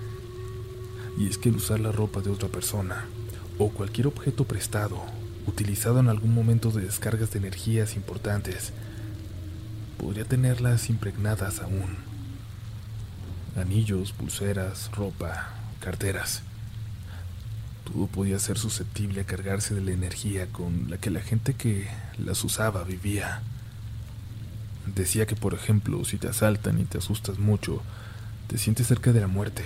Y 1.19 1.27
es 1.27 1.39
que 1.39 1.49
el 1.49 1.57
usar 1.57 1.81
la 1.81 1.93
ropa 1.93 2.21
de 2.21 2.31
otra 2.31 2.49
persona, 2.49 3.07
o 3.59 3.71
cualquier 3.71 4.07
objeto 4.07 4.45
prestado, 4.45 5.03
utilizado 5.47 5.99
en 6.01 6.09
algún 6.09 6.35
momento 6.35 6.71
de 6.71 6.83
descargas 6.83 7.33
de 7.33 7.39
energías 7.39 7.97
importantes, 7.97 8.73
podría 9.99 10.25
tenerlas 10.25 10.89
impregnadas 10.89 11.61
aún. 11.61 11.97
Anillos, 13.57 14.13
pulseras, 14.13 14.91
ropa, 14.93 15.55
carteras. 15.81 16.43
Todo 17.85 18.07
podía 18.07 18.39
ser 18.39 18.59
susceptible 18.59 19.23
a 19.23 19.27
cargarse 19.27 19.75
de 19.75 19.81
la 19.81 19.93
energía 19.93 20.47
con 20.47 20.91
la 20.91 20.99
que 20.99 21.11
la 21.11 21.21
gente 21.21 21.55
que 21.55 21.89
las 22.19 22.45
usaba 22.45 22.85
vivía. 22.85 23.43
Decía 24.87 25.27
que, 25.27 25.37
por 25.37 25.55
ejemplo, 25.55 26.05
si 26.05 26.19
te 26.19 26.29
asaltan 26.29 26.81
y 26.81 26.85
te 26.85 26.99
asustas 26.99 27.39
mucho, 27.39 27.83
te 28.49 28.59
sientes 28.59 28.87
cerca 28.87 29.13
de 29.13 29.21
la 29.21 29.29
muerte, 29.29 29.63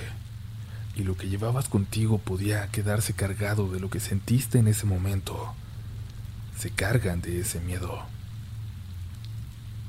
y 0.97 1.03
lo 1.03 1.17
que 1.17 1.29
llevabas 1.29 1.69
contigo 1.69 2.19
podía 2.19 2.69
quedarse 2.69 3.15
cargado 3.15 3.71
de 3.71 3.81
lo 3.81 3.91
que 3.91 4.01
sentiste 4.01 4.59
en 4.59 4.69
ese 4.69 4.87
momento. 4.87 5.55
Se 6.57 6.71
cargan 6.71 7.21
de 7.21 7.41
ese 7.41 7.61
miedo. 7.61 8.03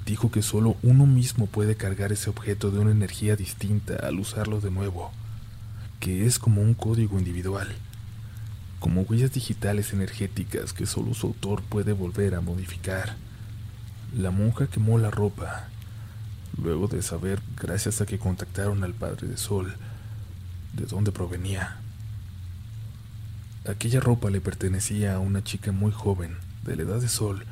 Dijo 0.06 0.32
que 0.32 0.42
solo 0.42 0.78
uno 0.84 1.06
mismo 1.06 1.48
puede 1.48 1.76
cargar 1.76 2.12
ese 2.12 2.30
objeto 2.30 2.72
de 2.72 2.80
una 2.80 2.92
energía 2.92 3.36
distinta 3.36 3.96
al 3.96 4.20
usarlo 4.20 4.62
de 4.62 4.72
nuevo, 4.72 5.12
que 6.00 6.26
es 6.26 6.40
como 6.40 6.62
un 6.62 6.74
código 6.74 7.18
individual 7.18 7.76
como 8.86 9.02
huellas 9.02 9.32
digitales 9.32 9.94
energéticas 9.94 10.72
que 10.72 10.86
solo 10.86 11.16
su 11.16 11.26
autor 11.26 11.64
puede 11.64 11.92
volver 11.92 12.36
a 12.36 12.42
modificar. 12.42 13.16
La 14.16 14.30
monja 14.30 14.68
quemó 14.68 15.00
la 15.00 15.10
ropa, 15.10 15.70
luego 16.62 16.88
de 16.88 17.02
saber, 17.02 17.42
gracias 17.60 18.00
a 18.00 18.06
que 18.06 18.20
contactaron 18.20 18.84
al 18.84 18.94
Padre 18.94 19.28
de 19.28 19.38
Sol, 19.38 19.76
de 20.74 20.86
dónde 20.86 21.12
provenía. 21.12 21.78
Aquella 23.68 24.02
ropa 24.02 24.30
le 24.30 24.40
pertenecía 24.40 25.16
a 25.16 25.20
una 25.20 25.44
chica 25.44 25.72
muy 25.72 25.92
joven, 25.92 26.38
de 26.64 26.76
la 26.76 26.84
edad 26.84 27.02
de 27.02 27.10
Sol, 27.10 27.44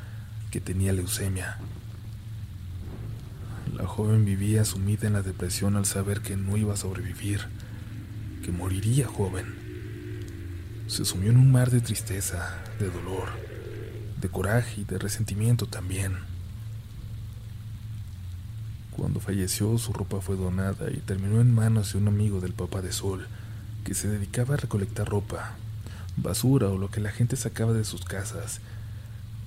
que 0.51 0.61
tenía 0.61 0.93
leucemia. 0.93 1.57
La 3.75 3.87
joven 3.87 4.23
vivía 4.23 4.65
sumida 4.65 5.07
en 5.07 5.13
la 5.13 5.23
depresión 5.23 5.77
al 5.77 5.87
saber 5.87 6.21
que 6.21 6.37
no 6.37 6.57
iba 6.57 6.75
a 6.75 6.77
sobrevivir, 6.77 7.41
que 8.43 8.51
moriría 8.51 9.07
joven. 9.07 9.62
Se 10.87 11.05
sumió 11.05 11.31
en 11.31 11.37
un 11.37 11.51
mar 11.51 11.71
de 11.71 11.79
tristeza, 11.79 12.61
de 12.77 12.89
dolor, 12.89 13.29
de 14.19 14.29
coraje 14.29 14.81
y 14.81 14.83
de 14.83 14.99
resentimiento 14.99 15.65
también. 15.65 16.17
Cuando 18.91 19.19
falleció, 19.19 19.77
su 19.77 19.93
ropa 19.93 20.21
fue 20.21 20.35
donada 20.35 20.91
y 20.91 20.97
terminó 20.97 21.41
en 21.41 21.55
manos 21.55 21.93
de 21.93 21.99
un 21.99 22.09
amigo 22.09 22.41
del 22.41 22.53
papá 22.53 22.81
de 22.81 22.91
Sol, 22.91 23.27
que 23.85 23.95
se 23.95 24.07
dedicaba 24.07 24.53
a 24.53 24.57
recolectar 24.57 25.07
ropa, 25.07 25.55
basura 26.17 26.67
o 26.67 26.77
lo 26.77 26.91
que 26.91 26.99
la 26.99 27.11
gente 27.11 27.37
sacaba 27.37 27.73
de 27.73 27.85
sus 27.85 28.03
casas, 28.03 28.59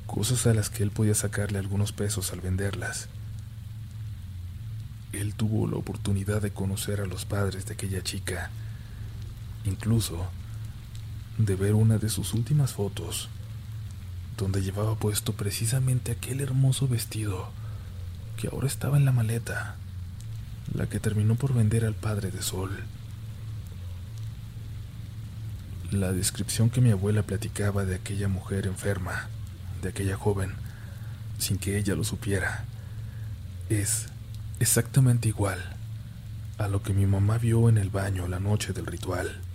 cosas 0.07 0.47
a 0.47 0.55
las 0.55 0.71
que 0.71 0.83
él 0.83 0.90
podía 0.90 1.14
sacarle 1.14 1.59
algunos 1.59 1.93
pesos 1.93 2.33
al 2.33 2.40
venderlas. 2.40 3.09
Él 5.12 5.35
tuvo 5.35 5.69
la 5.69 5.76
oportunidad 5.76 6.43
de 6.43 6.50
conocer 6.50 7.00
a 7.00 7.07
los 7.07 7.25
padres 7.25 7.66
de 7.66 7.75
aquella 7.75 8.02
chica, 8.02 8.50
incluso 9.64 10.28
de 11.38 11.55
ver 11.57 11.75
una 11.75 11.99
de 11.99 12.09
sus 12.09 12.35
últimas 12.35 12.73
fotos, 12.73 13.28
donde 14.37 14.62
llevaba 14.62 14.97
puesto 14.97 15.33
precisamente 15.33 16.12
aquel 16.12 16.40
hermoso 16.40 16.88
vestido 16.88 17.50
que 18.37 18.49
ahora 18.49 18.66
estaba 18.66 18.97
en 18.97 19.05
la 19.05 19.12
maleta, 19.12 19.76
la 20.75 20.88
que 20.88 21.00
terminó 21.00 21.37
por 21.37 21.55
vender 21.55 21.85
al 21.85 21.95
padre 21.95 22.31
de 22.31 22.43
Sol. 22.43 22.71
La 25.90 26.12
descripción 26.12 26.71
que 26.71 26.81
mi 26.81 26.90
abuela 26.90 27.23
platicaba 27.23 27.85
de 27.85 27.95
aquella 27.95 28.28
mujer 28.28 28.66
enferma, 28.66 29.28
de 29.83 29.90
aquella 29.90 30.16
joven, 30.16 30.52
sin 31.38 31.59
que 31.59 31.78
ella 31.78 31.95
lo 31.95 32.05
supiera, 32.05 32.64
es 33.69 34.07
exactamente 34.59 35.28
igual 35.28 35.59
a 36.59 36.69
lo 36.69 36.83
que 36.83 36.95
mi 36.95 37.07
mamá 37.07 37.38
vio 37.38 37.69
en 37.69 37.78
el 37.78 37.90
baño 37.90 38.26
la 38.26 38.40
noche 38.40 38.73
del 38.73 38.87
ritual. 38.87 39.46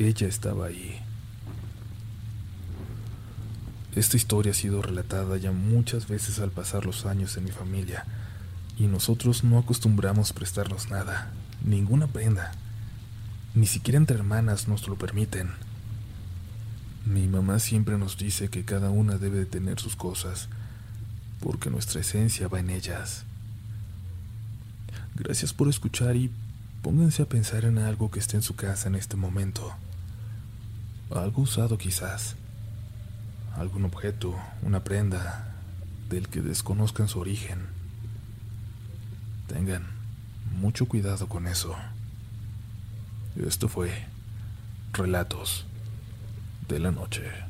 Ella 0.00 0.28
estaba 0.28 0.64
ahí. 0.64 0.98
Esta 3.94 4.16
historia 4.16 4.52
ha 4.52 4.54
sido 4.54 4.80
relatada 4.80 5.36
ya 5.36 5.52
muchas 5.52 6.08
veces 6.08 6.38
al 6.38 6.50
pasar 6.50 6.86
los 6.86 7.04
años 7.04 7.36
en 7.36 7.44
mi 7.44 7.50
familia, 7.50 8.06
y 8.78 8.86
nosotros 8.86 9.44
no 9.44 9.58
acostumbramos 9.58 10.32
prestarnos 10.32 10.88
nada, 10.88 11.30
ninguna 11.62 12.06
prenda. 12.06 12.52
Ni 13.54 13.66
siquiera 13.66 13.98
entre 13.98 14.16
hermanas 14.16 14.68
nos 14.68 14.88
lo 14.88 14.96
permiten. 14.96 15.50
Mi 17.04 17.28
mamá 17.28 17.58
siempre 17.58 17.98
nos 17.98 18.16
dice 18.16 18.48
que 18.48 18.64
cada 18.64 18.88
una 18.88 19.18
debe 19.18 19.40
de 19.40 19.46
tener 19.46 19.80
sus 19.80 19.96
cosas, 19.96 20.48
porque 21.40 21.68
nuestra 21.68 22.00
esencia 22.00 22.48
va 22.48 22.60
en 22.60 22.70
ellas. 22.70 23.24
Gracias 25.14 25.52
por 25.52 25.68
escuchar 25.68 26.16
y 26.16 26.30
pónganse 26.80 27.20
a 27.20 27.28
pensar 27.28 27.66
en 27.66 27.76
algo 27.76 28.10
que 28.10 28.18
esté 28.18 28.38
en 28.38 28.42
su 28.42 28.56
casa 28.56 28.88
en 28.88 28.94
este 28.94 29.16
momento. 29.16 29.76
Algo 31.14 31.42
usado 31.42 31.76
quizás. 31.76 32.36
Algún 33.56 33.84
objeto, 33.84 34.36
una 34.62 34.84
prenda, 34.84 35.54
del 36.08 36.28
que 36.28 36.40
desconozcan 36.40 37.08
su 37.08 37.20
origen. 37.20 37.66
Tengan 39.48 39.86
mucho 40.52 40.86
cuidado 40.86 41.28
con 41.28 41.46
eso. 41.46 41.74
Esto 43.36 43.68
fue 43.68 44.06
Relatos 44.92 45.66
de 46.68 46.78
la 46.78 46.90
Noche. 46.90 47.49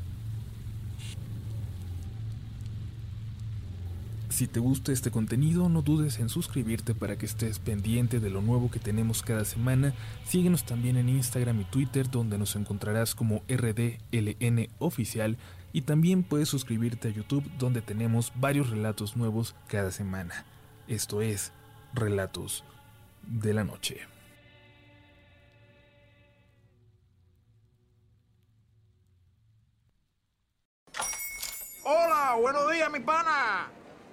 Si 4.41 4.47
te 4.47 4.59
gusta 4.59 4.91
este 4.91 5.11
contenido, 5.11 5.69
no 5.69 5.83
dudes 5.83 6.19
en 6.19 6.31
suscribirte 6.31 6.95
para 6.95 7.19
que 7.19 7.27
estés 7.27 7.59
pendiente 7.59 8.21
de 8.21 8.31
lo 8.31 8.41
nuevo 8.41 8.71
que 8.71 8.79
tenemos 8.79 9.23
cada 9.23 9.45
semana. 9.45 9.93
Síguenos 10.25 10.65
también 10.65 10.97
en 10.97 11.11
Instagram 11.11 11.61
y 11.61 11.65
Twitter, 11.65 12.11
donde 12.11 12.39
nos 12.39 12.57
encontrarás 12.57 13.15
como 13.15 13.43
RDLN 13.51 14.71
Oficial. 14.79 15.37
Y 15.75 15.83
también 15.83 16.23
puedes 16.23 16.49
suscribirte 16.49 17.09
a 17.09 17.11
YouTube, 17.11 17.45
donde 17.59 17.83
tenemos 17.83 18.33
varios 18.35 18.71
relatos 18.71 19.15
nuevos 19.15 19.55
cada 19.69 19.91
semana. 19.91 20.47
Esto 20.89 21.21
es 21.21 21.53
Relatos 21.93 22.65
de 23.27 23.53
la 23.53 23.65
Noche. 23.65 23.99
Hola, 31.85 32.39
buenos 32.41 32.73
días, 32.73 32.91
mi 32.91 33.01
pana. 33.01 33.71